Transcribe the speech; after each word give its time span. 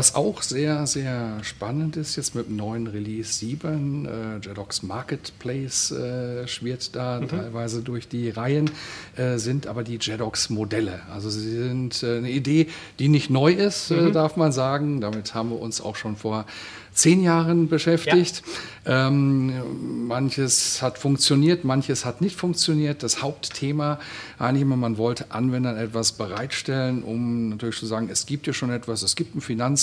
Was 0.00 0.14
auch 0.14 0.40
sehr, 0.40 0.86
sehr 0.86 1.40
spannend 1.42 1.98
ist, 1.98 2.16
jetzt 2.16 2.34
mit 2.34 2.48
dem 2.48 2.56
neuen 2.56 2.86
Release 2.86 3.34
7, 3.34 4.06
äh, 4.06 4.10
Jedox 4.42 4.82
Marketplace 4.82 5.90
äh, 5.90 6.48
schwirrt 6.48 6.96
da 6.96 7.20
mhm. 7.20 7.28
teilweise 7.28 7.82
durch 7.82 8.08
die 8.08 8.30
Reihen, 8.30 8.70
äh, 9.18 9.36
sind 9.36 9.66
aber 9.66 9.84
die 9.84 9.98
Jedox-Modelle. 10.00 11.00
Also 11.12 11.28
sie 11.28 11.50
sind 11.50 12.02
äh, 12.02 12.16
eine 12.16 12.30
Idee, 12.30 12.68
die 12.98 13.08
nicht 13.08 13.28
neu 13.28 13.52
ist, 13.52 13.90
äh, 13.90 14.00
mhm. 14.00 14.14
darf 14.14 14.38
man 14.38 14.52
sagen. 14.52 15.02
Damit 15.02 15.34
haben 15.34 15.50
wir 15.50 15.60
uns 15.60 15.82
auch 15.82 15.96
schon 15.96 16.16
vor 16.16 16.46
zehn 16.92 17.22
Jahren 17.22 17.68
beschäftigt. 17.68 18.42
Ja. 18.84 19.08
Ähm, 19.08 20.06
manches 20.06 20.82
hat 20.82 20.98
funktioniert, 20.98 21.64
manches 21.64 22.04
hat 22.04 22.20
nicht 22.20 22.36
funktioniert. 22.36 23.02
Das 23.02 23.22
Hauptthema 23.22 23.98
eigentlich 24.38 24.62
immer, 24.62 24.76
man 24.76 24.98
wollte 24.98 25.30
Anwendern 25.30 25.76
etwas 25.76 26.12
bereitstellen, 26.12 27.02
um 27.02 27.50
natürlich 27.50 27.78
zu 27.78 27.86
sagen, 27.86 28.08
es 28.10 28.26
gibt 28.26 28.46
ja 28.46 28.52
schon 28.52 28.70
etwas, 28.70 29.02
es 29.02 29.16
gibt 29.16 29.34
ein 29.34 29.40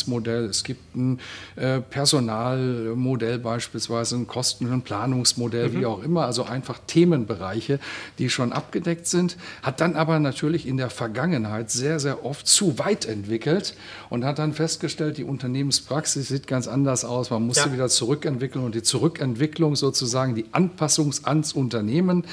Finanzmodell, 0.07 0.45
es 0.45 0.63
gibt 0.63 0.95
ein 0.95 1.19
äh, 1.55 1.81
Personalmodell 1.81 3.39
beispielsweise, 3.39 4.15
ein 4.15 4.27
Kosten- 4.27 4.71
und 4.71 4.83
Planungsmodell, 4.83 5.69
mhm. 5.69 5.79
wie 5.79 5.85
auch 5.85 6.03
immer, 6.03 6.25
also 6.25 6.43
einfach 6.43 6.79
Themenbereiche, 6.87 7.79
die 8.17 8.29
schon 8.29 8.53
abgedeckt 8.53 9.07
sind, 9.07 9.37
hat 9.61 9.81
dann 9.81 9.95
aber 9.95 10.19
natürlich 10.19 10.65
in 10.67 10.77
der 10.77 10.89
Vergangenheit 10.89 11.69
sehr, 11.69 11.99
sehr 11.99 12.25
oft 12.25 12.47
zu 12.47 12.79
weit 12.79 13.05
entwickelt 13.05 13.75
und 14.09 14.23
hat 14.25 14.39
dann 14.39 14.53
festgestellt, 14.53 15.17
die 15.17 15.23
Unternehmenspraxis 15.23 16.29
sieht 16.29 16.47
ganz 16.47 16.67
anders 16.67 17.05
aus, 17.05 17.29
man 17.29 17.45
muss 17.45 17.57
ja. 17.57 17.63
sie 17.63 17.73
wieder 17.73 17.89
zurückentwickeln 17.89 18.63
und 18.63 18.75
die 18.75 18.83
Zurückentwicklung 18.83 19.75
sozusagen, 19.75 20.35
die 20.35 20.45
Anpassung 20.51 21.13
ans 21.23 21.53
Unternehmen, 21.53 22.23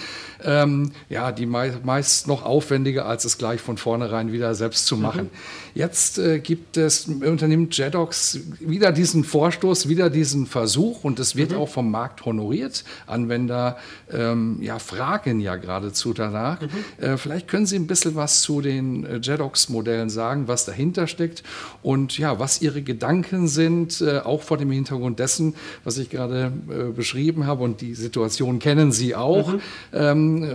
ähm, 0.43 0.93
ja, 1.09 1.33
die 1.33 1.47
meist 1.47 2.29
noch 2.29 2.45
aufwendiger, 2.45 3.07
als 3.07 3.25
es 3.25 3.39
gleich 3.39 3.61
von 3.61 3.77
vornherein 3.77 4.33
wieder 4.33 4.55
selbst 4.55 4.87
zu 4.87 4.97
machen. 4.97 5.25
Mhm. 5.25 5.31
Jetzt 5.75 6.19
äh, 6.19 6.39
gibt 6.39 6.77
es 6.77 7.07
im 7.07 7.23
Unternehmen 7.55 7.69
Jedox 7.71 8.41
wieder 8.61 8.93
diesen 8.93 9.25
Vorstoß, 9.25 9.89
wieder 9.89 10.11
diesen 10.11 10.47
Versuch 10.47 11.05
und 11.05 11.19
es 11.21 11.37
wird 11.37 11.53
mhm. 11.53 11.59
auch 11.59 11.69
vom 11.69 11.91
Markt 11.91 12.25
honoriert. 12.25 12.85
Anwender 13.07 13.77
ähm, 14.13 14.59
ja, 14.61 14.79
fragen 14.79 15.41
ja 15.41 15.57
geradezu 15.57 16.13
danach. 16.13 16.61
Mhm. 16.61 17.05
Äh, 17.05 17.17
vielleicht 17.17 17.49
können 17.49 17.67
Sie 17.67 17.77
ein 17.77 17.87
bisschen 17.87 18.15
was 18.17 18.43
zu 18.43 18.61
den 18.61 19.05
äh, 19.05 19.21
Jedox-Modellen 19.23 20.11
sagen, 20.11 20.49
was 20.49 20.65
dahinter 20.65 21.07
steckt 21.07 21.43
und 21.83 22.19
ja, 22.19 22.39
was 22.39 22.61
Ihre 22.61 22.83
Gedanken 22.83 23.47
sind, 23.49 24.01
äh, 24.01 24.19
auch 24.19 24.43
vor 24.43 24.59
dem 24.59 24.71
Hintergrund 24.71 25.19
dessen, 25.19 25.55
was 25.85 25.99
ich 25.99 26.11
gerade 26.11 26.53
äh, 26.69 26.93
beschrieben 26.93 27.47
habe 27.47 27.63
und 27.63 27.81
die 27.81 27.95
Situation 27.95 28.59
kennen 28.59 28.93
Sie 28.93 29.15
auch. 29.15 29.53
Mhm. 29.53 29.61
Ähm, 29.93 30.55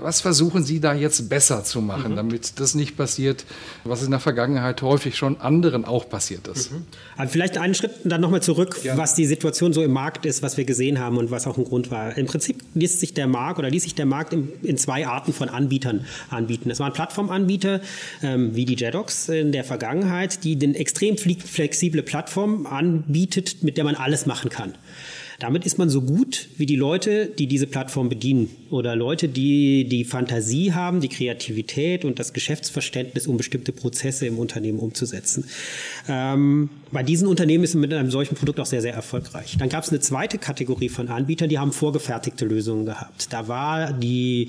was 0.00 0.20
versuchen 0.20 0.64
Sie 0.64 0.80
da 0.80 0.94
jetzt 0.94 1.28
besser 1.28 1.64
zu 1.64 1.80
machen, 1.80 2.12
mhm. 2.12 2.16
damit 2.16 2.60
das 2.60 2.74
nicht 2.74 2.96
passiert, 2.96 3.44
was 3.84 4.02
in 4.02 4.10
der 4.10 4.20
Vergangenheit 4.20 4.82
häufig 4.82 5.16
schon 5.16 5.40
anderen 5.40 5.84
auch 5.84 6.08
passiert 6.08 6.37
ist. 6.46 6.70
Mhm. 6.70 6.84
Aber 7.16 7.28
vielleicht 7.28 7.58
einen 7.58 7.74
Schritt 7.74 7.92
dann 8.04 8.20
nochmal 8.20 8.42
zurück, 8.42 8.78
ja. 8.84 8.96
was 8.96 9.14
die 9.14 9.26
Situation 9.26 9.72
so 9.72 9.82
im 9.82 9.92
Markt 9.92 10.26
ist, 10.26 10.42
was 10.42 10.56
wir 10.56 10.64
gesehen 10.64 11.00
haben 11.00 11.16
und 11.16 11.30
was 11.30 11.46
auch 11.46 11.58
ein 11.58 11.64
Grund 11.64 11.90
war. 11.90 12.16
Im 12.16 12.26
Prinzip 12.26 12.62
ließ 12.74 13.00
sich 13.00 13.14
der 13.14 13.26
Markt 13.26 13.58
oder 13.58 13.70
ließ 13.70 13.82
sich 13.82 13.94
der 13.94 14.06
Markt 14.06 14.32
in, 14.32 14.52
in 14.62 14.76
zwei 14.76 15.06
Arten 15.06 15.32
von 15.32 15.48
Anbietern 15.48 16.04
anbieten. 16.30 16.70
Es 16.70 16.78
waren 16.78 16.92
Plattformanbieter 16.92 17.80
ähm, 18.22 18.54
wie 18.54 18.64
die 18.64 18.76
Jedox 18.76 19.28
in 19.28 19.50
der 19.52 19.64
Vergangenheit, 19.64 20.44
die 20.44 20.56
den 20.56 20.74
extrem 20.74 21.16
flexible 21.16 22.02
Plattform 22.02 22.66
anbietet, 22.66 23.62
mit 23.62 23.76
der 23.76 23.84
man 23.84 23.94
alles 23.94 24.26
machen 24.26 24.50
kann. 24.50 24.74
Damit 25.40 25.64
ist 25.66 25.78
man 25.78 25.88
so 25.88 26.02
gut 26.02 26.48
wie 26.56 26.66
die 26.66 26.74
Leute, 26.74 27.26
die 27.26 27.46
diese 27.46 27.68
Plattform 27.68 28.08
bedienen 28.08 28.50
oder 28.70 28.96
Leute, 28.96 29.28
die 29.28 29.84
die 29.84 30.02
Fantasie 30.02 30.72
haben, 30.72 31.00
die 31.00 31.08
Kreativität 31.08 32.04
und 32.04 32.18
das 32.18 32.32
Geschäftsverständnis, 32.32 33.28
um 33.28 33.36
bestimmte 33.36 33.70
Prozesse 33.70 34.26
im 34.26 34.40
Unternehmen 34.40 34.80
umzusetzen. 34.80 35.44
Ähm, 36.08 36.70
bei 36.90 37.04
diesen 37.04 37.28
Unternehmen 37.28 37.62
ist 37.62 37.74
man 37.74 37.82
mit 37.82 37.94
einem 37.94 38.10
solchen 38.10 38.34
Produkt 38.34 38.58
auch 38.58 38.66
sehr, 38.66 38.82
sehr 38.82 38.94
erfolgreich. 38.94 39.56
Dann 39.60 39.68
gab 39.68 39.84
es 39.84 39.90
eine 39.90 40.00
zweite 40.00 40.38
Kategorie 40.38 40.88
von 40.88 41.08
Anbietern, 41.08 41.48
die 41.48 41.60
haben 41.60 41.70
vorgefertigte 41.70 42.44
Lösungen 42.44 42.84
gehabt. 42.84 43.32
Da 43.32 43.46
war 43.46 43.92
die, 43.92 44.48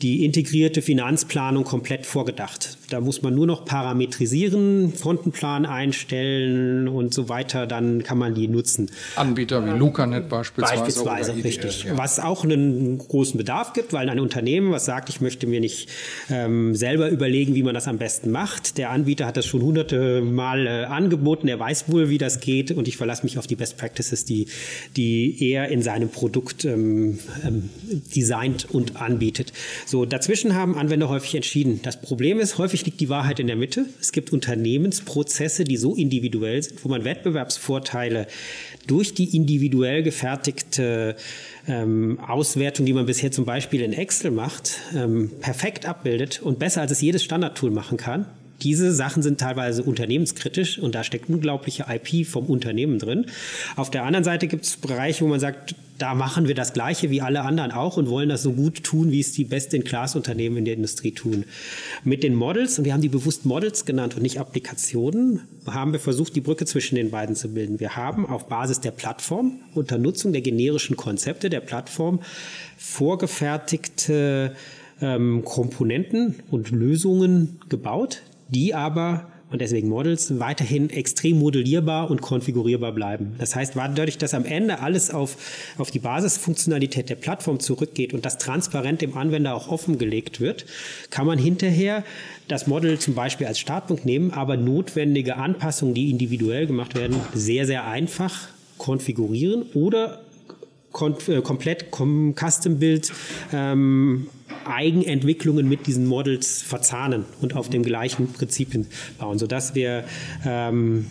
die 0.00 0.24
integrierte 0.24 0.80
Finanzplanung 0.80 1.64
komplett 1.64 2.06
vorgedacht. 2.06 2.78
Da 2.90 3.00
muss 3.00 3.22
man 3.22 3.34
nur 3.34 3.46
noch 3.46 3.64
parametrisieren, 3.64 4.92
Frontenplan 4.92 5.66
einstellen 5.66 6.86
und 6.86 7.14
so 7.14 7.28
weiter, 7.28 7.66
dann 7.66 8.04
kann 8.04 8.18
man 8.18 8.34
die 8.34 8.46
nutzen. 8.46 8.90
Anbieter 9.16 9.66
wie 9.66 9.70
Lucanet 10.20 10.28
beispielsweise. 10.28 10.84
Beispielsweise, 10.84 11.44
richtig. 11.44 11.84
Ja. 11.84 11.98
Was 11.98 12.18
auch 12.18 12.44
einen 12.44 12.98
großen 12.98 13.36
Bedarf 13.38 13.72
gibt, 13.72 13.92
weil 13.92 14.08
ein 14.08 14.20
Unternehmen, 14.20 14.70
was 14.70 14.84
sagt, 14.84 15.08
ich 15.08 15.20
möchte 15.20 15.46
mir 15.46 15.60
nicht 15.60 15.88
ähm, 16.30 16.74
selber 16.74 17.08
überlegen, 17.08 17.54
wie 17.54 17.62
man 17.62 17.74
das 17.74 17.88
am 17.88 17.98
besten 17.98 18.30
macht. 18.30 18.78
Der 18.78 18.90
Anbieter 18.90 19.26
hat 19.26 19.36
das 19.36 19.46
schon 19.46 19.62
hunderte 19.62 20.20
Mal 20.20 20.66
äh, 20.66 20.70
angeboten, 20.84 21.48
er 21.48 21.58
weiß 21.58 21.84
wohl, 21.88 22.08
wie 22.08 22.18
das 22.18 22.40
geht 22.40 22.70
und 22.70 22.88
ich 22.88 22.96
verlasse 22.96 23.24
mich 23.24 23.38
auf 23.38 23.46
die 23.46 23.56
Best 23.56 23.76
Practices, 23.76 24.24
die, 24.24 24.46
die 24.96 25.36
er 25.50 25.68
in 25.68 25.82
seinem 25.82 26.08
Produkt 26.08 26.64
ähm, 26.64 27.18
ähm, 27.44 27.70
designt 28.14 28.66
und 28.70 29.00
anbietet. 29.00 29.52
So, 29.86 30.04
dazwischen 30.04 30.54
haben 30.54 30.76
Anwender 30.76 31.08
häufig 31.08 31.34
entschieden. 31.34 31.80
Das 31.82 32.00
Problem 32.00 32.40
ist, 32.40 32.58
häufig 32.58 32.84
liegt 32.84 33.00
die 33.00 33.08
Wahrheit 33.08 33.40
in 33.40 33.46
der 33.46 33.56
Mitte. 33.56 33.86
Es 34.00 34.12
gibt 34.12 34.32
Unternehmensprozesse, 34.32 35.64
die 35.64 35.76
so 35.76 35.94
individuell 35.94 36.62
sind, 36.62 36.84
wo 36.84 36.88
man 36.88 37.04
Wettbewerbsvorteile 37.04 38.26
durch 38.86 39.14
die 39.14 39.36
individuell 39.36 40.02
gefertigte 40.10 41.14
ähm, 41.68 42.18
Auswertung, 42.26 42.84
die 42.84 42.92
man 42.92 43.06
bisher 43.06 43.30
zum 43.30 43.44
Beispiel 43.44 43.80
in 43.80 43.92
Excel 43.92 44.32
macht, 44.32 44.80
ähm, 44.94 45.30
perfekt 45.40 45.86
abbildet 45.86 46.42
und 46.42 46.58
besser 46.58 46.80
als 46.80 46.90
es 46.90 47.00
jedes 47.00 47.22
Standardtool 47.22 47.70
machen 47.70 47.96
kann. 47.96 48.26
Diese 48.62 48.92
Sachen 48.92 49.22
sind 49.22 49.40
teilweise 49.40 49.82
unternehmenskritisch 49.82 50.78
und 50.78 50.94
da 50.94 51.04
steckt 51.04 51.28
unglaubliche 51.28 51.86
IP 51.88 52.26
vom 52.26 52.46
Unternehmen 52.46 52.98
drin. 52.98 53.26
Auf 53.76 53.90
der 53.90 54.04
anderen 54.04 54.24
Seite 54.24 54.46
gibt 54.46 54.64
es 54.64 54.76
Bereiche, 54.76 55.24
wo 55.24 55.28
man 55.28 55.40
sagt, 55.40 55.74
da 56.00 56.14
machen 56.14 56.48
wir 56.48 56.54
das 56.54 56.72
Gleiche 56.72 57.10
wie 57.10 57.20
alle 57.20 57.42
anderen 57.42 57.72
auch 57.72 57.98
und 57.98 58.08
wollen 58.08 58.30
das 58.30 58.42
so 58.42 58.52
gut 58.52 58.82
tun, 58.84 59.10
wie 59.10 59.20
es 59.20 59.32
die 59.32 59.44
Best-in-Class-Unternehmen 59.44 60.56
in 60.58 60.64
der 60.64 60.74
Industrie 60.74 61.12
tun. 61.12 61.44
Mit 62.04 62.22
den 62.22 62.34
Models, 62.34 62.78
und 62.78 62.86
wir 62.86 62.94
haben 62.94 63.02
die 63.02 63.10
bewusst 63.10 63.44
Models 63.44 63.84
genannt 63.84 64.16
und 64.16 64.22
nicht 64.22 64.40
Applikationen, 64.40 65.40
haben 65.66 65.92
wir 65.92 66.00
versucht, 66.00 66.34
die 66.34 66.40
Brücke 66.40 66.64
zwischen 66.64 66.94
den 66.94 67.10
beiden 67.10 67.36
zu 67.36 67.52
bilden. 67.52 67.80
Wir 67.80 67.96
haben 67.96 68.24
auf 68.26 68.48
Basis 68.48 68.80
der 68.80 68.92
Plattform 68.92 69.60
unter 69.74 69.98
Nutzung 69.98 70.32
der 70.32 70.40
generischen 70.40 70.96
Konzepte 70.96 71.50
der 71.50 71.60
Plattform 71.60 72.20
vorgefertigte 72.78 74.54
ähm, 75.02 75.44
Komponenten 75.44 76.36
und 76.50 76.70
Lösungen 76.70 77.60
gebaut, 77.68 78.22
die 78.50 78.74
aber 78.74 79.26
und 79.50 79.60
deswegen 79.60 79.88
Models 79.88 80.38
weiterhin 80.38 80.90
extrem 80.90 81.38
modellierbar 81.38 82.10
und 82.10 82.22
konfigurierbar 82.22 82.92
bleiben. 82.92 83.34
Das 83.38 83.56
heißt, 83.56 83.74
dadurch, 83.74 84.16
dass 84.16 84.32
am 84.32 84.44
Ende 84.44 84.78
alles 84.78 85.10
auf, 85.10 85.36
auf 85.76 85.90
die 85.90 85.98
Basisfunktionalität 85.98 87.10
der 87.10 87.16
Plattform 87.16 87.58
zurückgeht 87.58 88.14
und 88.14 88.24
das 88.24 88.38
transparent 88.38 89.02
dem 89.02 89.16
Anwender 89.16 89.54
auch 89.54 89.68
offengelegt 89.68 90.40
wird, 90.40 90.66
kann 91.10 91.26
man 91.26 91.38
hinterher 91.38 92.04
das 92.46 92.66
Model 92.66 92.98
zum 92.98 93.14
Beispiel 93.14 93.46
als 93.46 93.58
Startpunkt 93.58 94.04
nehmen, 94.04 94.30
aber 94.30 94.56
notwendige 94.56 95.36
Anpassungen, 95.36 95.94
die 95.94 96.10
individuell 96.10 96.66
gemacht 96.66 96.94
werden, 96.94 97.16
sehr, 97.34 97.66
sehr 97.66 97.86
einfach 97.86 98.48
konfigurieren 98.78 99.64
oder 99.74 100.20
äh, 101.28 101.40
komplett 101.40 101.86
Custom-Build 101.90 103.12
ähm, 103.52 104.28
Eigenentwicklungen 104.66 105.68
mit 105.68 105.86
diesen 105.86 106.06
Models 106.06 106.62
verzahnen 106.62 107.24
und 107.40 107.54
auf 107.54 107.68
dem 107.70 107.82
gleichen 107.82 108.32
Prinzipien 108.32 108.86
bauen, 109.18 109.38
sodass 109.38 109.74
wir 109.74 110.04
ähm, 110.44 111.06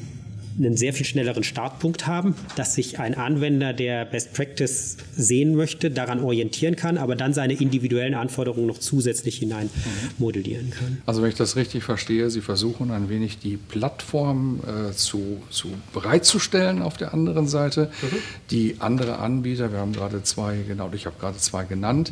einen 0.60 0.76
sehr 0.76 0.94
viel 0.94 1.06
schnelleren 1.06 1.44
Startpunkt 1.44 2.08
haben, 2.08 2.36
dass 2.56 2.76
sich 2.76 3.00
ein 3.00 3.16
Anwender, 3.16 3.74
der 3.74 4.06
Best 4.06 4.34
Practice 4.34 4.98
sehen 5.16 5.56
möchte, 5.56 5.90
daran 5.90 6.22
orientieren 6.22 6.76
kann, 6.76 6.98
aber 6.98 7.16
dann 7.16 7.34
seine 7.34 7.54
individuellen 7.54 8.14
Anforderungen 8.14 8.68
noch 8.68 8.78
zusätzlich 8.78 9.38
hinein 9.38 9.70
modellieren 10.18 10.72
kann. 10.72 11.02
Also 11.06 11.22
wenn 11.22 11.30
ich 11.30 11.36
das 11.36 11.56
richtig 11.56 11.84
verstehe, 11.84 12.30
Sie 12.30 12.42
versuchen 12.42 12.92
ein 12.92 13.10
wenig 13.10 13.40
die 13.40 13.58
Plattform 13.58 14.60
äh, 14.66 14.92
zu, 14.92 15.42
zu 15.50 15.70
bereitzustellen 15.94 16.82
auf 16.82 16.98
der 16.98 17.14
anderen 17.14 17.48
Seite. 17.48 17.90
Mhm. 18.02 18.18
Die 18.52 18.76
andere 18.80 19.20
Anbieter, 19.20 19.72
wir 19.72 19.80
haben 19.80 19.94
gerade 19.94 20.24
zwei, 20.24 20.58
genau, 20.68 20.90
ich 20.94 21.06
habe 21.06 21.16
gerade 21.20 21.38
zwei 21.38 21.64
genannt, 21.64 22.12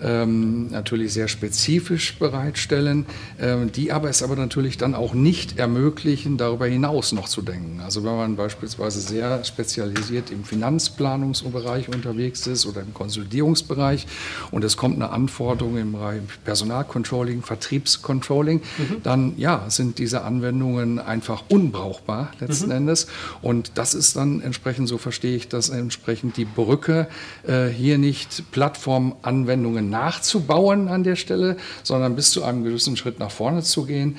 ähm, 0.00 0.68
natürlich 0.68 1.12
sehr 1.12 1.28
spezifisch 1.28 2.18
bereitstellen, 2.18 3.06
ähm, 3.40 3.72
die 3.72 3.92
aber 3.92 4.10
es 4.10 4.22
aber 4.22 4.36
natürlich 4.36 4.76
dann 4.76 4.94
auch 4.94 5.14
nicht 5.14 5.58
ermöglichen, 5.58 6.36
darüber 6.36 6.66
hinaus 6.66 7.12
noch 7.12 7.28
zu 7.28 7.42
denken. 7.42 7.80
Also 7.80 8.04
wenn 8.04 8.16
man 8.16 8.36
beispielsweise 8.36 9.00
sehr 9.00 9.44
spezialisiert 9.44 10.30
im 10.30 10.44
Finanzplanungsbereich 10.44 11.88
unterwegs 11.88 12.46
ist 12.46 12.66
oder 12.66 12.82
im 12.82 12.92
Konsolidierungsbereich 12.94 14.06
und 14.50 14.64
es 14.64 14.76
kommt 14.76 14.96
eine 14.96 15.10
Anforderung 15.10 15.76
im 15.78 15.92
Bereich 15.92 16.20
Personalcontrolling, 16.44 17.42
Vertriebscontrolling, 17.42 18.58
mhm. 18.78 19.02
dann 19.02 19.34
ja, 19.36 19.64
sind 19.68 19.98
diese 19.98 20.22
Anwendungen 20.22 20.98
einfach 20.98 21.44
unbrauchbar 21.48 22.32
letzten 22.40 22.66
mhm. 22.66 22.76
Endes. 22.76 23.06
Und 23.42 23.72
das 23.76 23.94
ist 23.94 24.16
dann 24.16 24.40
entsprechend, 24.40 24.88
so 24.88 24.98
verstehe 24.98 25.36
ich 25.36 25.48
das, 25.48 25.68
entsprechend 25.68 26.36
die 26.36 26.44
Brücke, 26.44 27.08
äh, 27.46 27.66
hier 27.66 27.98
nicht 27.98 28.50
Plattformanwendungen 28.52 29.85
nachzubauen 29.90 30.88
an 30.88 31.04
der 31.04 31.16
Stelle, 31.16 31.56
sondern 31.82 32.16
bis 32.16 32.30
zu 32.30 32.44
einem 32.44 32.64
gewissen 32.64 32.96
Schritt 32.96 33.18
nach 33.18 33.30
vorne 33.30 33.62
zu 33.62 33.84
gehen 33.84 34.18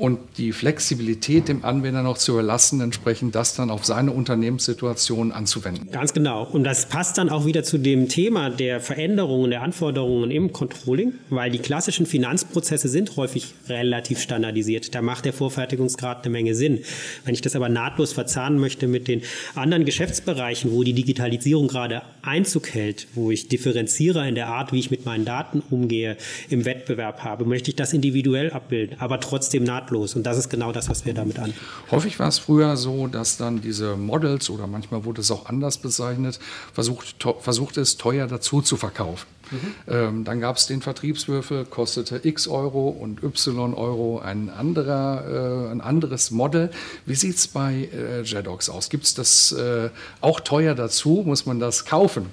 und 0.00 0.18
die 0.38 0.52
Flexibilität 0.52 1.48
dem 1.48 1.62
Anwender 1.62 2.02
noch 2.02 2.16
zu 2.16 2.32
überlassen, 2.32 2.80
entsprechend 2.80 3.34
das 3.34 3.54
dann 3.54 3.68
auf 3.68 3.84
seine 3.84 4.12
Unternehmenssituation 4.12 5.30
anzuwenden. 5.30 5.90
Ganz 5.92 6.14
genau. 6.14 6.44
Und 6.44 6.64
das 6.64 6.88
passt 6.88 7.18
dann 7.18 7.28
auch 7.28 7.44
wieder 7.44 7.64
zu 7.64 7.76
dem 7.76 8.08
Thema 8.08 8.48
der 8.48 8.80
Veränderungen, 8.80 9.50
der 9.50 9.60
Anforderungen 9.60 10.30
im 10.30 10.54
Controlling, 10.54 11.12
weil 11.28 11.50
die 11.50 11.58
klassischen 11.58 12.06
Finanzprozesse 12.06 12.88
sind 12.88 13.16
häufig 13.16 13.54
relativ 13.68 14.20
standardisiert. 14.20 14.94
Da 14.94 15.02
macht 15.02 15.26
der 15.26 15.34
Vorfertigungsgrad 15.34 16.24
eine 16.24 16.32
Menge 16.32 16.54
Sinn. 16.54 16.78
Wenn 17.26 17.34
ich 17.34 17.42
das 17.42 17.54
aber 17.54 17.68
nahtlos 17.68 18.14
verzahnen 18.14 18.58
möchte 18.58 18.86
mit 18.86 19.06
den 19.06 19.20
anderen 19.54 19.84
Geschäftsbereichen, 19.84 20.72
wo 20.72 20.82
die 20.82 20.94
Digitalisierung 20.94 21.68
gerade 21.68 22.00
Einzug 22.22 22.72
hält, 22.72 23.06
wo 23.14 23.30
ich 23.30 23.48
differenziere 23.48 24.26
in 24.26 24.34
der 24.34 24.48
Art, 24.48 24.72
wie 24.72 24.78
ich 24.78 24.90
mit 24.90 25.04
meinen 25.04 25.26
Daten 25.26 25.62
umgehe, 25.68 26.16
im 26.48 26.64
Wettbewerb 26.64 27.22
habe, 27.22 27.44
möchte 27.44 27.68
ich 27.68 27.76
das 27.76 27.92
individuell 27.92 28.50
abbilden, 28.50 28.96
aber 28.98 29.20
trotzdem 29.20 29.64
nahtlos 29.64 29.89
nahtlos. 29.90 30.14
Und 30.14 30.24
das 30.24 30.38
ist 30.38 30.48
genau 30.48 30.72
das, 30.72 30.88
was 30.88 31.04
wir 31.04 31.14
damit 31.14 31.38
an. 31.38 31.52
Häufig 31.90 32.18
war 32.18 32.28
es 32.28 32.38
früher 32.38 32.76
so, 32.76 33.06
dass 33.06 33.36
dann 33.36 33.60
diese 33.60 33.96
Models 33.96 34.50
oder 34.50 34.66
manchmal 34.66 35.04
wurde 35.04 35.20
es 35.20 35.30
auch 35.30 35.46
anders 35.46 35.78
bezeichnet, 35.78 36.38
versucht, 36.72 37.16
versucht 37.40 37.76
es 37.76 37.96
teuer 37.96 38.26
dazu 38.26 38.62
zu 38.62 38.76
verkaufen. 38.76 39.26
Mhm. 39.50 39.58
Ähm, 39.88 40.24
dann 40.24 40.40
gab 40.40 40.56
es 40.56 40.66
den 40.66 40.80
Vertriebswürfel, 40.80 41.64
kostete 41.64 42.20
x 42.22 42.46
Euro 42.46 42.88
und 42.88 43.22
y 43.22 43.74
Euro 43.74 44.20
ein, 44.20 44.48
anderer, 44.48 45.66
äh, 45.68 45.72
ein 45.72 45.80
anderes 45.80 46.30
Model. 46.30 46.70
Wie 47.04 47.16
sieht 47.16 47.36
es 47.36 47.48
bei 47.48 47.88
äh, 47.92 48.22
JEDOX 48.22 48.70
aus? 48.70 48.90
Gibt 48.90 49.04
es 49.04 49.14
das 49.14 49.52
äh, 49.52 49.90
auch 50.20 50.40
teuer 50.40 50.74
dazu? 50.74 51.24
Muss 51.26 51.46
man 51.46 51.58
das 51.58 51.84
kaufen? 51.84 52.26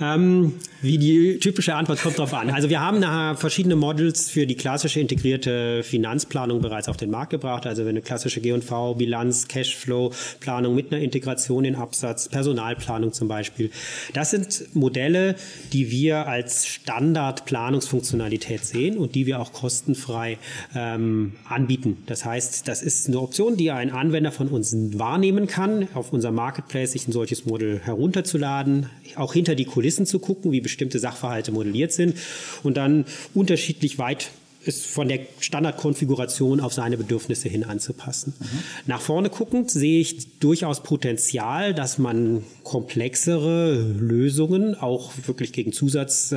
Ähm, 0.00 0.54
wie 0.80 0.96
die 0.96 1.38
typische 1.40 1.74
Antwort 1.74 2.00
kommt 2.00 2.18
drauf 2.18 2.32
an. 2.34 2.50
Also 2.50 2.68
wir 2.68 2.80
haben 2.80 3.02
verschiedene 3.36 3.74
Models 3.74 4.30
für 4.30 4.46
die 4.46 4.54
klassische 4.54 5.00
integrierte 5.00 5.82
Finanzplanung 5.82 6.60
bereits 6.60 6.88
auf 6.88 6.96
den 6.96 7.10
Markt 7.10 7.30
gebracht. 7.30 7.66
Also 7.66 7.84
eine 7.84 8.00
klassische 8.00 8.40
G&V, 8.40 8.94
Bilanz, 8.94 9.48
Cashflow-Planung 9.48 10.74
mit 10.76 10.92
einer 10.92 11.02
Integration 11.02 11.64
in 11.64 11.74
Absatz, 11.74 12.28
Personalplanung 12.28 13.12
zum 13.12 13.26
Beispiel. 13.26 13.72
Das 14.12 14.30
sind 14.30 14.74
Modelle, 14.74 15.34
die 15.72 15.90
wir 15.90 16.28
als 16.28 16.66
Standard-Planungsfunktionalität 16.66 18.64
sehen 18.64 18.98
und 18.98 19.16
die 19.16 19.26
wir 19.26 19.40
auch 19.40 19.52
kostenfrei 19.52 20.38
ähm, 20.76 21.32
anbieten. 21.48 22.04
Das 22.06 22.24
heißt, 22.24 22.68
das 22.68 22.82
ist 22.82 23.08
eine 23.08 23.18
Option, 23.18 23.56
die 23.56 23.72
ein 23.72 23.90
Anwender 23.90 24.30
von 24.30 24.46
uns 24.46 24.76
wahrnehmen 24.96 25.48
kann, 25.48 25.88
auf 25.94 26.12
unserem 26.12 26.36
Marketplace 26.36 26.92
sich 26.92 27.08
ein 27.08 27.12
solches 27.12 27.46
Modell 27.46 27.80
herunterzuladen, 27.80 28.90
auch 29.16 29.32
hinter 29.32 29.56
die 29.56 29.64
Kulissen 29.64 29.87
Kulissen 29.88 30.04
zu 30.04 30.18
gucken, 30.18 30.52
wie 30.52 30.60
bestimmte 30.60 30.98
Sachverhalte 30.98 31.50
modelliert 31.50 31.92
sind 31.92 32.14
und 32.62 32.76
dann 32.76 33.06
unterschiedlich 33.34 33.98
weit 33.98 34.30
ist 34.64 34.84
von 34.84 35.08
der 35.08 35.20
Standardkonfiguration 35.40 36.60
auf 36.60 36.74
seine 36.74 36.98
Bedürfnisse 36.98 37.48
hin 37.48 37.64
anzupassen. 37.64 38.34
Mhm. 38.38 38.46
Nach 38.86 39.00
vorne 39.00 39.30
guckend 39.30 39.70
sehe 39.70 40.00
ich 40.00 40.38
durchaus 40.40 40.82
Potenzial, 40.82 41.72
dass 41.72 41.96
man 41.96 42.42
komplexere 42.64 43.80
Lösungen 43.80 44.74
auch 44.74 45.12
wirklich 45.24 45.52
gegen 45.52 45.72
Zusatzgeld 45.72 46.30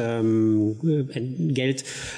ähm, 0.86 1.58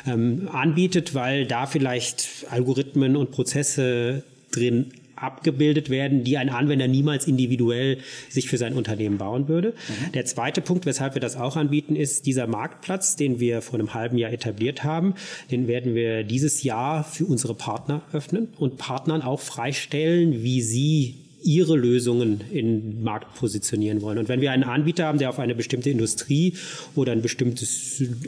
ähm, 0.06 0.50
anbietet, 0.52 1.16
weil 1.16 1.48
da 1.48 1.66
vielleicht 1.66 2.46
Algorithmen 2.52 3.16
und 3.16 3.32
Prozesse 3.32 4.22
drin 4.52 4.92
abgebildet 5.16 5.90
werden, 5.90 6.24
die 6.24 6.38
ein 6.38 6.50
Anwender 6.50 6.88
niemals 6.88 7.28
individuell 7.28 7.98
sich 8.30 8.50
für 8.50 8.58
sein 8.58 8.74
Unternehmen 8.74 9.18
bauen 9.18 9.48
würde. 9.48 9.70
Mhm. 9.70 10.12
Der 10.14 10.26
zweite 10.26 10.62
Punkt, 10.62 10.86
weshalb 10.86 11.16
wir 11.16 11.22
das 11.22 11.36
auch 11.36 11.56
anbieten, 11.56 11.96
ist 11.96 12.26
dieser 12.26 12.48
Marktplatz, 12.48 13.16
den 13.16 13.40
wir 13.40 13.62
vor 13.62 13.80
einem 13.80 13.94
halben 13.94 14.18
Jahr 14.18 14.32
etabliert 14.32 14.84
haben. 14.84 15.16
Den 15.52 15.68
werden 15.68 15.96
wir 15.96 16.24
dieses 16.24 16.64
Jahr 16.64 17.04
für 17.04 17.26
unsere 17.26 17.56
Partner 17.56 18.02
öffnen 18.12 18.50
und 18.58 18.78
Partnern 18.78 19.22
auch 19.22 19.40
freistellen, 19.40 20.44
wie 20.44 20.62
sie 20.62 21.23
ihre 21.44 21.76
Lösungen 21.76 22.42
in 22.52 22.96
den 22.96 23.04
Markt 23.04 23.36
positionieren 23.36 24.02
wollen. 24.02 24.18
Und 24.18 24.30
wenn 24.30 24.42
wir 24.42 24.52
einen 24.52 24.64
Anbieter 24.64 25.06
haben, 25.06 25.18
der 25.18 25.30
auf 25.30 25.40
eine 25.40 25.56
bestimmte 25.56 25.90
Industrie 25.90 26.56
oder 26.96 27.12
eine 27.12 27.22
bestimmte 27.22 27.66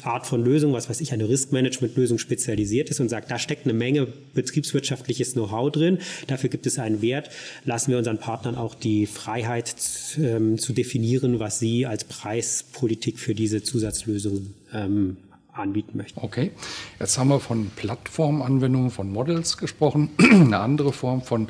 Art 0.04 0.28
von 0.28 0.44
Lösung, 0.44 0.74
was 0.74 0.90
weiß 0.90 1.02
ich, 1.02 1.14
eine 1.14 1.28
Risk-Management-Lösung 1.28 2.18
spezialisiert 2.18 2.90
ist 2.90 3.00
und 3.00 3.10
sagt, 3.10 3.32
da 3.32 3.40
steckt 3.40 3.66
eine 3.66 3.74
Menge 3.74 4.08
betriebswirtschaftliches 4.34 5.34
Know-how 5.34 5.72
drin, 5.72 6.00
dafür 6.28 6.50
gibt 6.50 6.66
es 6.68 6.80
einen 6.80 7.02
Wert, 7.02 7.30
lassen 7.64 7.92
wir 7.92 7.98
unseren 7.98 8.20
Partnern 8.20 8.56
auch 8.56 8.76
die 8.76 9.06
Freiheit 9.06 9.76
ähm, 10.18 10.58
zu 10.58 10.74
definieren, 10.74 11.40
was 11.40 11.60
sie 11.60 11.86
als 11.86 12.04
Preispolitik 12.04 13.20
für 13.20 13.36
diese 13.36 13.64
Zusatzlösungen 13.64 14.54
ähm, 14.74 15.18
anbieten 15.58 15.98
möchten. 15.98 16.20
Okay, 16.22 16.52
jetzt 17.00 17.18
haben 17.18 17.30
wir 17.30 17.40
von 17.40 17.72
Plattformanwendungen 17.76 18.92
von 18.92 19.10
Models 19.12 19.58
gesprochen. 19.58 20.10
Eine 20.20 20.60
andere 20.60 20.92
Form 20.92 21.22
von 21.22 21.48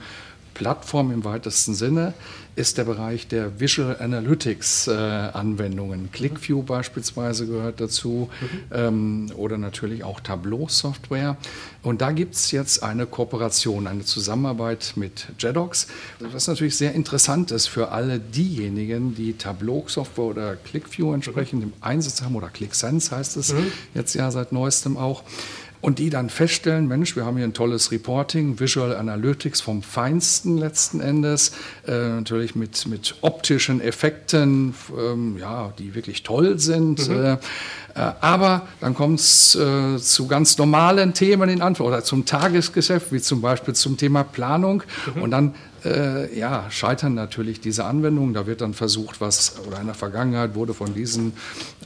Plattform 0.56 1.12
im 1.12 1.24
weitesten 1.24 1.76
Sinne 1.76 2.16
ist 2.56 2.78
der 2.78 2.86
Bereich 2.86 3.28
der 3.28 3.60
Visual 3.60 3.98
Analytics 4.00 4.88
äh, 4.88 4.92
Anwendungen. 4.94 6.10
ClickView 6.12 6.64
beispielsweise 6.64 7.46
gehört 7.46 7.82
dazu 7.82 8.30
mhm. 8.42 8.48
ähm, 8.72 9.32
oder 9.36 9.58
natürlich 9.58 10.04
auch 10.04 10.22
Tableau 10.22 10.68
Software. 10.70 11.36
Und 11.84 12.02
da 12.02 12.12
gibt 12.12 12.36
es 12.36 12.52
jetzt 12.52 12.82
eine 12.82 13.06
Kooperation, 13.06 13.88
eine 13.88 14.06
Zusammenarbeit 14.06 14.94
mit 14.96 15.28
JEDOX, 15.38 15.88
was 16.20 16.48
natürlich 16.48 16.78
sehr 16.78 16.94
interessant 16.94 17.52
ist 17.52 17.68
für 17.68 17.92
alle 17.92 18.20
diejenigen, 18.20 19.16
die 19.16 19.34
Tableau 19.34 19.84
Software 19.88 20.26
oder 20.26 20.56
ClickView 20.56 21.14
entsprechend 21.14 21.62
mhm. 21.62 21.74
im 21.74 21.74
Einsatz 21.82 22.22
haben 22.22 22.36
oder 22.36 22.48
ClickSense 22.48 23.16
heißt 23.16 23.36
es 23.36 23.54
mhm. 23.54 23.72
jetzt 23.94 24.16
ja 24.16 24.32
seit 24.32 24.54
neuestem 24.54 24.96
auch 24.96 25.24
und 25.82 26.00
die 26.00 26.10
dann 26.10 26.30
feststellen, 26.30 26.88
Mensch, 26.88 27.16
wir 27.16 27.26
haben 27.26 27.38
hier 27.38 27.46
ein 27.46 27.54
tolles 27.54 27.92
Reporting, 27.92 28.60
Visual 28.60 28.96
Analytics 28.96 29.62
vom 29.62 29.84
Feinsten 29.84 30.58
letzten 30.58 31.00
Endes, 31.00 31.52
äh, 31.88 31.92
natürlich 31.92 32.56
mit, 32.56 32.88
mit 32.88 33.16
optischen 33.22 33.82
Effekten, 33.82 34.74
ähm, 34.98 35.38
ja, 35.38 35.74
die 35.78 35.96
wirklich 35.96 36.24
toll 36.24 36.60
sind. 36.60 37.08
Mhm. 37.08 37.16
Äh, 37.16 37.34
äh 37.34 37.38
aber 38.22 38.68
dann 38.82 38.94
kommt 38.96 39.20
es 39.20 39.56
äh, 39.56 39.98
zu 39.98 40.28
ganz 40.28 40.58
normalen 40.58 41.14
Themen 41.14 41.50
in 41.50 41.62
Antwort 41.62 41.90
oder 41.90 42.04
zum 42.04 42.26
Tagesgeschäft, 42.26 43.12
wie 43.12 43.22
zum 43.22 43.42
Beispiel 43.42 43.74
zum 43.74 43.98
Thema 43.98 44.24
Planung. 44.24 44.84
Mhm. 45.16 45.22
Und 45.22 45.32
dann 45.32 45.56
äh, 45.86 46.38
ja, 46.38 46.66
scheitern 46.70 47.14
natürlich 47.14 47.62
diese 47.62 47.86
Anwendungen. 47.86 48.34
Da 48.34 48.48
wird 48.48 48.62
dann 48.62 48.74
versucht, 48.74 49.22
was, 49.22 49.56
oder 49.68 49.80
in 49.80 49.86
der 49.86 49.96
Vergangenheit 49.96 50.56
wurde 50.56 50.74
von 50.74 50.94
diesen 50.94 51.34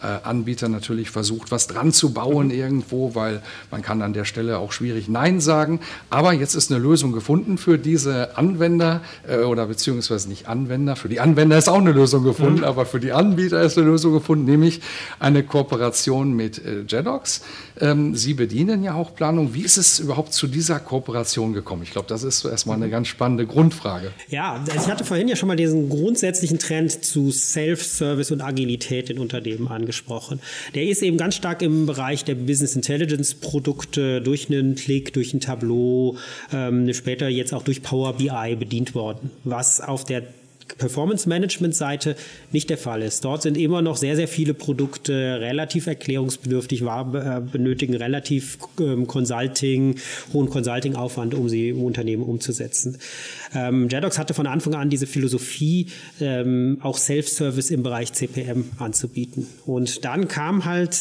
äh, 0.02 0.08
Anbietern 0.24 0.72
natürlich 0.72 1.10
versucht, 1.10 1.52
was 1.52 1.68
dran 1.68 1.92
zu 1.92 2.14
bauen 2.14 2.48
mhm. 2.48 2.54
irgendwo, 2.54 3.16
weil 3.16 3.42
man 3.72 3.82
kann 3.82 4.02
an 4.02 4.14
der 4.14 4.26
Stelle 4.26 4.58
auch 4.58 4.72
schwierig 4.72 5.10
Nein 5.10 5.42
sagen. 5.42 5.82
Aber 6.10 6.34
jetzt 6.34 6.56
ist 6.56 6.72
eine 6.72 6.80
Lösung 6.80 7.12
gefunden 7.12 7.58
für 7.58 7.78
diese 7.78 8.38
Anwender 8.38 9.02
äh, 9.28 9.40
oder 9.40 9.66
beziehungsweise 9.66 10.30
nicht 10.30 10.48
Anwender. 10.48 10.96
Für 10.96 11.10
die 11.10 11.20
Anwender 11.20 11.58
ist 11.58 11.70
auch 11.70 11.80
eine 11.80 11.92
Lösung 11.92 12.24
gefunden, 12.24 12.60
mhm. 12.60 12.66
aber 12.66 12.86
für 12.86 13.00
die 13.00 13.12
Anbieter 13.12 13.62
ist 13.62 13.78
eine 13.78 13.88
Lösung 13.88 14.14
gefunden, 14.14 14.46
nämlich 14.46 14.82
eine 15.20 15.44
Kooperation 15.44 16.34
mit 16.34 16.64
äh, 16.66 16.84
JEDOX. 16.88 17.42
Ähm, 17.82 18.16
Sie 18.16 18.34
bedienen 18.34 18.84
ja 18.84 18.94
auch 18.94 19.14
Planung. 19.14 19.54
Wie 19.54 19.62
ist 19.62 19.78
es 19.78 20.00
überhaupt 20.00 20.34
zu 20.34 20.48
dieser 20.48 20.80
Kooperation 20.80 21.54
gekommen? 21.54 21.84
Ich 21.84 21.92
glaube, 21.92 22.08
das 22.08 22.24
ist 22.24 22.46
erstmal 22.46 22.78
eine 22.78 22.88
mhm. 22.88 22.92
ganz 22.92 23.08
spannende 23.10 23.46
Grundfrage. 23.46 23.89
Frage. 23.90 24.12
Ja, 24.30 24.64
ich 24.76 24.88
hatte 24.88 25.04
vorhin 25.04 25.28
ja 25.28 25.36
schon 25.36 25.48
mal 25.48 25.56
diesen 25.56 25.90
grundsätzlichen 25.90 26.60
Trend 26.60 27.04
zu 27.04 27.32
Self-Service 27.32 28.32
und 28.32 28.42
Agilität 28.42 29.10
in 29.10 29.20
Unternehmen 29.20 29.68
angesprochen. 29.68 30.40
Der 30.76 30.84
ist 30.84 31.02
eben 31.02 31.18
ganz 31.18 31.36
stark 31.36 31.62
im 31.62 31.86
Bereich 31.86 32.24
der 32.24 32.36
Business 32.36 32.76
Intelligence 32.76 33.36
Produkte 33.36 34.22
durch 34.22 34.50
einen 34.50 34.76
Klick, 34.76 35.14
durch 35.14 35.34
ein 35.34 35.40
Tableau, 35.40 36.18
ähm, 36.54 36.92
später 36.94 37.28
jetzt 37.28 37.54
auch 37.54 37.64
durch 37.64 37.82
Power 37.82 38.14
BI 38.14 38.56
bedient 38.56 38.96
worden, 38.96 39.32
was 39.44 39.82
auf 39.82 40.04
der 40.06 40.24
Performance-Management-Seite 40.78 42.16
nicht 42.52 42.70
der 42.70 42.78
Fall 42.78 43.02
ist. 43.02 43.26
Dort 43.26 43.42
sind 43.42 43.58
immer 43.58 43.82
noch 43.82 43.98
sehr, 43.98 44.16
sehr 44.16 44.28
viele 44.28 44.54
Produkte 44.54 45.14
relativ 45.40 45.88
erklärungsbedürftig, 45.88 46.82
äh, 46.82 47.42
benötigen 47.52 47.96
relativ 47.96 48.58
ähm, 48.80 49.08
Consulting, 49.08 49.96
hohen 50.34 50.50
Consulting-Aufwand, 50.50 51.34
um 51.34 51.50
sie 51.50 51.70
im 51.70 51.84
Unternehmen 51.84 52.24
umzusetzen. 52.24 52.98
Ähm, 53.54 53.90
Jedox 53.90 54.18
hatte 54.18 54.34
von 54.34 54.48
Anfang 54.48 54.76
an 54.76 54.90
diese 54.90 55.08
Philosophie, 55.08 55.88
ähm, 56.22 56.78
auch 56.82 56.98
Self-Service 56.98 57.72
im 57.72 57.84
Bereich 57.84 58.14
CPM 58.14 58.66
anzubieten. 58.78 59.48
Und 59.66 60.06
dann 60.06 60.28
kam 60.28 60.66
halt 60.66 60.96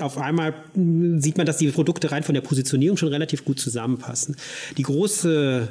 auf 0.00 0.18
einmal, 0.18 0.54
sieht 0.74 1.36
man, 1.36 1.46
dass 1.46 1.58
die 1.58 1.68
Produkte 1.68 2.10
rein 2.12 2.22
von 2.22 2.34
der 2.34 2.42
Positionierung 2.42 2.96
schon 2.96 3.08
relativ 3.08 3.44
gut 3.44 3.60
zusammenpassen. 3.60 4.36
Die 4.76 4.82
große 4.82 5.68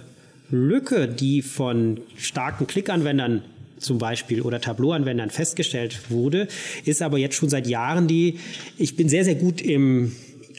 Lücke, 0.50 1.08
die 1.08 1.42
von 1.42 2.00
starken 2.16 2.68
Klickanwendern 2.68 3.44
zum 3.80 3.98
Beispiel 3.98 4.42
oder 4.42 4.60
Tableau-Anwendern 4.60 5.30
festgestellt 5.30 6.10
wurde, 6.10 6.48
ist 6.86 7.02
aber 7.02 7.18
jetzt 7.18 7.36
schon 7.36 7.50
seit 7.50 7.68
Jahren 7.68 8.08
die, 8.08 8.40
ich 8.78 8.96
bin 8.96 9.10
sehr, 9.10 9.24
sehr 9.24 9.36
gut 9.36 9.62
im 9.62 10.14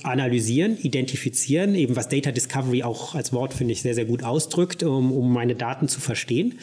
analysieren, 0.05 0.79
identifizieren, 0.81 1.75
eben 1.75 1.97
was 1.97 2.09
Data 2.09 2.31
Discovery 2.31 2.83
auch 2.83 3.15
als 3.15 3.33
Wort, 3.33 3.53
finde 3.53 3.73
ich, 3.73 3.83
sehr, 3.83 3.95
sehr 3.95 4.05
gut 4.05 4.23
ausdrückt, 4.23 4.83
um, 4.83 5.13
um 5.13 5.33
meine 5.33 5.55
Daten 5.55 5.89
zu 5.89 6.01
verstehen. 6.01 6.55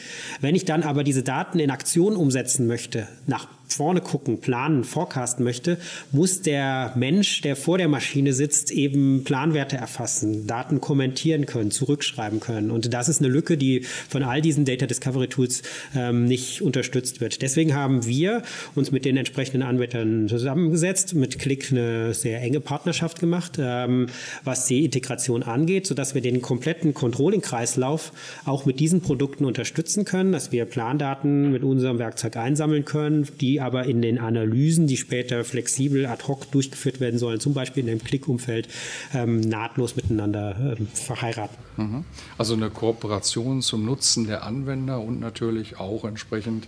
Wenn 0.41 0.55
ich 0.55 0.65
dann 0.65 0.83
aber 0.83 1.03
diese 1.03 1.23
Daten 1.23 1.59
in 1.59 1.69
Aktion 1.69 2.15
umsetzen 2.15 2.67
möchte, 2.67 3.07
nach 3.27 3.47
vorne 3.67 4.01
gucken, 4.01 4.39
planen, 4.39 4.83
forecasten 4.83 5.43
möchte, 5.43 5.77
muss 6.11 6.41
der 6.41 6.93
Mensch, 6.95 7.41
der 7.41 7.55
vor 7.55 7.77
der 7.77 7.87
Maschine 7.87 8.33
sitzt, 8.33 8.71
eben 8.71 9.23
Planwerte 9.23 9.77
erfassen, 9.77 10.47
Daten 10.47 10.81
kommentieren 10.81 11.45
können, 11.45 11.71
zurückschreiben 11.71 12.39
können. 12.39 12.71
Und 12.71 12.93
das 12.93 13.09
ist 13.09 13.21
eine 13.21 13.29
Lücke, 13.29 13.57
die 13.57 13.85
von 14.09 14.23
all 14.23 14.41
diesen 14.41 14.65
Data 14.65 14.85
Discovery 14.85 15.27
Tools 15.27 15.63
ähm, 15.95 16.25
nicht 16.25 16.61
unterstützt 16.61 17.21
wird. 17.21 17.41
Deswegen 17.41 17.73
haben 17.73 18.05
wir 18.05 18.43
uns 18.75 18.91
mit 18.91 19.05
den 19.05 19.17
entsprechenden 19.17 19.63
Anbietern 19.63 20.27
zusammengesetzt, 20.27 21.13
mit 21.15 21.39
Click 21.39 21.71
eine 21.71 22.13
sehr 22.13 22.41
enge 22.41 22.59
Partnerschaft 22.59 23.19
gemacht, 23.19 23.57
ähm, 23.59 24.07
was 24.43 24.65
die 24.65 24.85
Integration 24.85 25.43
angeht, 25.43 25.87
sodass 25.87 26.15
wir 26.15 26.21
den 26.21 26.41
kompletten 26.41 26.93
Controlling-Kreislauf 26.93 28.11
auch 28.45 28.65
mit 28.65 28.79
diesen 28.79 29.01
Produkten 29.01 29.45
unterstützen 29.45 30.05
können, 30.05 30.31
dass 30.31 30.51
wir 30.51 30.65
Plandaten 30.65 31.51
mit 31.51 31.63
unserem 31.63 31.99
Werkzeug 31.99 32.37
einsammeln 32.37 32.85
können, 32.85 33.27
die 33.41 33.54
die 33.55 33.61
aber 33.61 33.85
in 33.85 34.01
den 34.01 34.17
Analysen, 34.19 34.85
die 34.85 34.97
später 34.97 35.45
flexibel 35.45 36.07
ad 36.07 36.25
hoc 36.27 36.51
durchgeführt 36.51 36.99
werden 36.99 37.17
sollen, 37.17 37.39
zum 37.39 37.53
Beispiel 37.53 37.81
in 37.81 37.87
dem 37.87 38.03
Klick-Umfeld, 38.03 38.67
ähm, 39.13 39.39
nahtlos 39.39 39.95
miteinander 39.95 40.75
ähm, 40.77 40.87
verheiraten. 40.93 41.55
Mhm. 41.77 42.03
Also 42.37 42.53
eine 42.55 42.69
Kooperation 42.69 43.61
zum 43.61 43.85
Nutzen 43.85 44.27
der 44.27 44.43
Anwender 44.43 44.99
und 44.99 45.21
natürlich 45.21 45.79
auch 45.79 46.03
entsprechend 46.03 46.67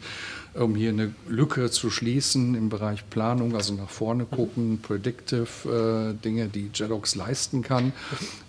um 0.59 0.75
hier 0.75 0.89
eine 0.89 1.13
Lücke 1.27 1.69
zu 1.69 1.89
schließen 1.89 2.55
im 2.55 2.69
Bereich 2.69 3.09
Planung, 3.09 3.55
also 3.55 3.73
nach 3.73 3.89
vorne 3.89 4.25
gucken, 4.25 4.79
Predictive 4.81 6.13
äh, 6.17 6.23
Dinge, 6.23 6.47
die 6.47 6.69
JEDOX 6.73 7.15
leisten 7.15 7.61
kann. 7.61 7.93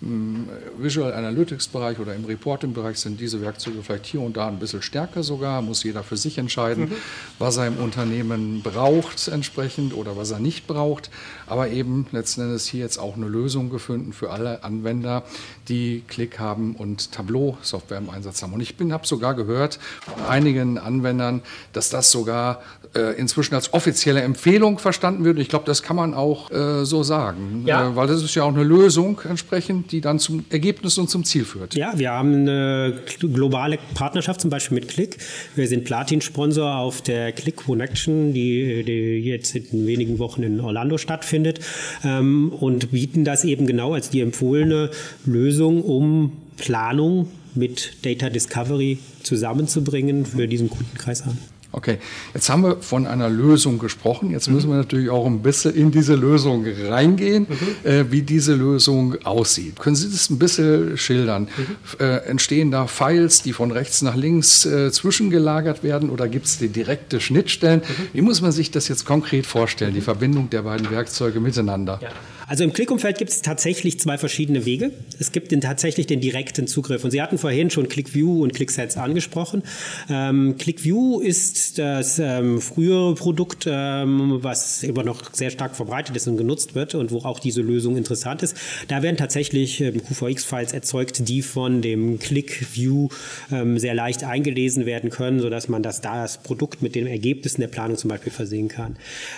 Im 0.01 0.47
Visual 0.77 1.13
Analytics 1.13 1.67
Bereich 1.67 1.99
oder 1.99 2.15
im 2.15 2.25
Reporting-Bereich 2.25 2.99
sind 2.99 3.19
diese 3.19 3.41
Werkzeuge 3.41 3.83
vielleicht 3.83 4.05
hier 4.05 4.21
und 4.21 4.37
da 4.37 4.47
ein 4.47 4.59
bisschen 4.59 4.81
stärker 4.81 5.23
sogar, 5.23 5.61
muss 5.61 5.83
jeder 5.83 6.03
für 6.03 6.17
sich 6.17 6.37
entscheiden, 6.37 6.85
mhm. 6.85 6.95
was 7.37 7.57
er 7.57 7.67
im 7.67 7.77
Unternehmen 7.77 8.61
braucht 8.63 9.27
entsprechend 9.27 9.93
oder 9.93 10.17
was 10.17 10.31
er 10.31 10.39
nicht 10.39 10.67
braucht. 10.67 11.09
Aber 11.47 11.69
eben 11.69 12.07
letzten 12.11 12.41
Endes 12.41 12.65
hier 12.65 12.81
jetzt 12.81 12.97
auch 12.97 13.15
eine 13.15 13.27
Lösung 13.27 13.69
gefunden 13.69 14.13
für 14.13 14.31
alle 14.31 14.63
Anwender, 14.63 15.23
die 15.67 16.03
Klick 16.07 16.39
haben 16.39 16.75
und 16.75 17.11
Tableau-Software 17.11 17.97
im 17.99 18.09
Einsatz 18.09 18.41
haben. 18.41 18.53
Und 18.53 18.61
ich 18.61 18.75
habe 18.79 19.05
sogar 19.05 19.35
gehört 19.35 19.79
von 20.01 20.25
einigen 20.25 20.77
Anwendern, 20.77 21.41
dass 21.73 21.89
das 21.89 21.98
das 21.99 22.11
sogar 22.11 22.61
äh, 22.95 23.19
inzwischen 23.19 23.55
als 23.55 23.73
offizielle 23.73 24.21
Empfehlung 24.21 24.79
verstanden 24.79 25.23
wird. 25.25 25.37
Ich 25.37 25.49
glaube, 25.49 25.65
das 25.65 25.83
kann 25.83 25.95
man 25.95 26.13
auch 26.13 26.49
äh, 26.49 26.85
so 26.85 27.03
sagen, 27.03 27.63
ja. 27.65 27.89
äh, 27.89 27.95
weil 27.95 28.07
das 28.07 28.23
ist 28.23 28.33
ja 28.35 28.43
auch 28.43 28.53
eine 28.53 28.63
Lösung 28.63 29.21
entsprechend, 29.27 29.91
die 29.91 30.01
dann 30.01 30.17
zum 30.17 30.45
Ergebnis 30.49 30.97
und 30.97 31.09
zum 31.09 31.23
Ziel 31.23 31.45
führt. 31.45 31.75
Ja, 31.75 31.93
wir 31.97 32.11
haben 32.11 32.33
eine 32.33 32.99
globale 33.19 33.77
Partnerschaft 33.93 34.41
zum 34.41 34.49
Beispiel 34.49 34.75
mit 34.75 34.87
Click. 34.87 35.17
Wir 35.55 35.67
sind 35.67 35.83
Platin-Sponsor 35.83 36.77
auf 36.77 37.01
der 37.01 37.31
Click 37.33 37.57
Connection, 37.57 38.33
die, 38.33 38.83
die, 38.83 39.19
jetzt 39.19 39.55
in 39.55 39.85
wenigen 39.85 40.17
Wochen 40.17 40.41
in 40.43 40.59
Orlando 40.61 40.97
stattfindet 40.97 41.59
ähm, 42.03 42.51
und 42.51 42.91
bieten 42.91 43.25
das 43.25 43.43
eben 43.43 43.67
genau 43.67 43.93
als 43.93 44.09
die 44.09 44.21
empfohlene 44.21 44.89
Lösung, 45.25 45.83
um 45.83 46.31
Planung 46.57 47.27
mit 47.55 48.03
Data 48.03 48.29
Discovery 48.29 48.97
zusammenzubringen 49.23 50.25
für 50.25 50.47
diesen 50.47 50.69
Kundenkreis 50.69 51.23
an. 51.23 51.37
Okay, 51.71 51.99
jetzt 52.33 52.49
haben 52.49 52.63
wir 52.63 52.77
von 52.77 53.05
einer 53.05 53.29
Lösung 53.29 53.77
gesprochen. 53.77 54.31
Jetzt 54.31 54.49
müssen 54.49 54.69
wir 54.69 54.77
natürlich 54.77 55.11
auch 55.11 55.27
ein 55.27 55.43
bisschen 55.43 55.75
in 55.75 55.91
diese 55.91 56.15
Lösung 56.15 56.65
reingehen, 56.65 57.45
mhm. 57.47 57.89
äh, 57.89 58.11
wie 58.11 58.23
diese 58.23 58.55
Lösung 58.55 59.23
aussieht. 59.23 59.79
Können 59.79 59.95
Sie 59.95 60.09
das 60.09 60.31
ein 60.31 60.39
bisschen 60.39 60.97
schildern? 60.97 61.43
Mhm. 61.43 61.99
Äh, 61.99 62.17
entstehen 62.25 62.71
da 62.71 62.87
Files, 62.87 63.43
die 63.43 63.53
von 63.53 63.69
rechts 63.69 64.01
nach 64.01 64.15
links 64.15 64.65
äh, 64.65 64.91
zwischengelagert 64.91 65.83
werden 65.83 66.09
oder 66.09 66.27
gibt 66.27 66.47
es 66.47 66.57
die 66.57 66.69
direkte 66.69 67.21
Schnittstellen? 67.21 67.81
Mhm. 67.81 68.07
Wie 68.13 68.21
muss 68.21 68.41
man 68.41 68.51
sich 68.51 68.71
das 68.71 68.87
jetzt 68.87 69.05
konkret 69.05 69.45
vorstellen, 69.45 69.93
die 69.93 70.01
Verbindung 70.01 70.49
der 70.49 70.63
beiden 70.63 70.89
Werkzeuge 70.89 71.39
miteinander? 71.39 71.99
Ja. 72.01 72.09
Also 72.49 72.63
im 72.63 72.73
Klickumfeld 72.73 73.19
gibt 73.19 73.29
es 73.29 73.43
tatsächlich 73.43 73.99
zwei 73.99 74.17
verschiedene 74.17 74.65
Wege. 74.65 74.91
Es 75.19 75.31
gibt 75.31 75.51
den, 75.51 75.61
tatsächlich 75.61 76.07
den 76.07 76.19
direkten 76.19 76.65
Zugriff. 76.65 77.03
Und 77.03 77.11
Sie 77.11 77.21
hatten 77.21 77.37
vorhin 77.37 77.69
schon 77.69 77.87
ClickView 77.87 78.41
und 78.41 78.55
ClickSets 78.55 78.97
angesprochen. 78.97 79.61
Ähm, 80.09 80.55
ClickView 80.57 81.19
ist 81.19 81.77
das 81.77 82.17
ähm, 82.17 82.59
frühere 82.59 83.13
Produkt, 83.13 83.67
ähm, 83.69 84.39
was 84.41 84.81
immer 84.81 85.03
noch 85.03 85.31
sehr 85.31 85.51
stark 85.51 85.75
verbreitet 85.75 86.15
ist 86.15 86.27
und 86.27 86.37
genutzt 86.37 86.73
wird 86.73 86.95
und 86.95 87.11
wo 87.11 87.19
auch 87.19 87.39
diese 87.39 87.61
Lösung 87.61 87.97
interessant 87.97 88.41
ist. 88.41 88.57
Da 88.87 89.03
werden 89.03 89.17
tatsächlich 89.17 89.79
ähm, 89.81 90.01
QVX-Files 90.03 90.73
erzeugt, 90.73 91.27
die 91.29 91.43
von 91.43 91.83
dem 91.83 92.17
ClickView 92.17 93.09
ähm, 93.51 93.77
sehr 93.77 93.93
leicht 93.93 94.23
eingelesen 94.23 94.87
werden 94.87 95.11
können, 95.11 95.39
sodass 95.39 95.67
man 95.67 95.83
das, 95.83 96.01
da 96.01 96.23
das 96.23 96.41
Produkt 96.41 96.81
mit 96.81 96.95
den 96.95 97.05
Ergebnissen 97.05 97.61
der 97.61 97.67
Planung 97.67 97.95
zum 97.95 98.09
Beispiel 98.09 98.31
versehen 98.31 98.69
kann. 98.69 98.95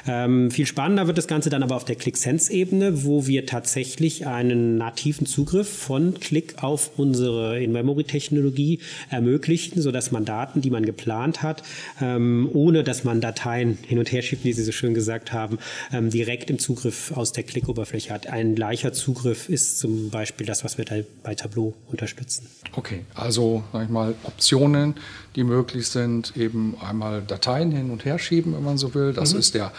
Ähm, 0.07 0.49
viel 0.49 0.65
spannender 0.65 1.07
wird 1.07 1.17
das 1.17 1.27
Ganze 1.27 1.49
dann 1.49 1.61
aber 1.61 1.75
auf 1.75 1.83
der 1.83 1.97
ClickSense-Ebene, 1.97 3.00
wo 3.03 3.27
wir 3.27 3.45
tatsächlich 3.45 4.27
einen 4.27 4.77
nativen 4.77 5.25
Zugriff 5.25 5.69
von 5.69 6.19
Klick 6.19 6.63
auf 6.63 6.91
unsere 6.97 7.61
In-Memory-Technologie 7.61 8.79
ermöglichen, 9.09 9.81
sodass 9.81 10.11
man 10.11 10.25
Daten, 10.25 10.61
die 10.61 10.69
man 10.69 10.85
geplant 10.85 11.41
hat, 11.41 11.63
ähm, 12.01 12.49
ohne 12.53 12.83
dass 12.83 13.03
man 13.03 13.21
Dateien 13.21 13.77
hin 13.85 13.99
und 13.99 14.11
her 14.11 14.21
schiebt, 14.21 14.43
wie 14.43 14.53
Sie 14.53 14.63
so 14.63 14.71
schön 14.71 14.93
gesagt 14.93 15.33
haben, 15.33 15.59
ähm, 15.91 16.09
direkt 16.09 16.49
im 16.49 16.59
Zugriff 16.59 17.11
aus 17.15 17.31
der 17.31 17.43
Klick-Oberfläche 17.43 18.13
hat. 18.13 18.27
Ein 18.27 18.55
gleicher 18.55 18.93
Zugriff 18.93 19.49
ist 19.49 19.79
zum 19.79 20.09
Beispiel 20.09 20.45
das, 20.45 20.63
was 20.63 20.77
wir 20.77 20.85
da 20.85 20.95
bei 21.23 21.35
Tableau 21.35 21.73
unterstützen. 21.87 22.47
Okay, 22.73 23.01
also 23.15 23.63
sag 23.73 23.83
ich 23.83 23.89
mal 23.89 24.15
Optionen, 24.23 24.95
die 25.35 25.43
möglich 25.43 25.87
sind, 25.87 26.35
eben 26.37 26.75
einmal 26.81 27.21
Dateien 27.21 27.71
hin 27.71 27.89
und 27.89 28.05
her 28.05 28.19
schieben, 28.19 28.53
wenn 28.53 28.63
man 28.63 28.77
so 28.77 28.93
will. 28.93 29.13
Das 29.13 29.33
mhm. 29.33 29.39
ist 29.39 29.55
der 29.55 29.71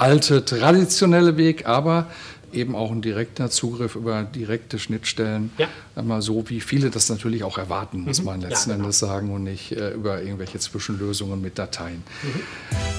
alte 0.00 0.44
traditionelle 0.44 1.36
Weg, 1.36 1.66
aber 1.66 2.06
eben 2.52 2.74
auch 2.74 2.90
ein 2.90 3.02
direkter 3.02 3.50
Zugriff 3.50 3.94
über 3.96 4.22
direkte 4.22 4.78
Schnittstellen. 4.78 5.50
Ja. 5.58 5.68
Einmal 5.94 6.22
so, 6.22 6.48
wie 6.48 6.60
viele 6.60 6.90
das 6.90 7.08
natürlich 7.08 7.44
auch 7.44 7.58
erwarten, 7.58 8.00
muss 8.00 8.20
mhm. 8.20 8.26
man 8.26 8.40
letzten 8.40 8.70
ja, 8.70 8.76
genau. 8.76 8.86
Endes 8.86 8.98
sagen, 8.98 9.32
und 9.32 9.44
nicht 9.44 9.72
äh, 9.72 9.90
über 9.90 10.22
irgendwelche 10.22 10.58
Zwischenlösungen 10.58 11.40
mit 11.40 11.58
Dateien. 11.58 12.02
Mhm. 12.22 12.89